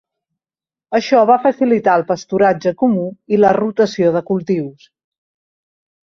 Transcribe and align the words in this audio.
Això 0.99 1.17
va 1.29 1.33
facilitar 1.41 1.97
el 1.99 2.05
pasturatge 2.11 2.73
comú 2.79 3.03
i 3.37 3.39
la 3.41 3.51
rotació 3.57 4.15
de 4.15 4.23
cultius. 4.31 4.89